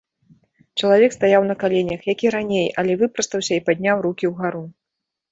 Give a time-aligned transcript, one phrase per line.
[0.79, 4.63] Чалавек стаяў на каленях, як і раней, але выпрастаўся і падняў рукі ўгару.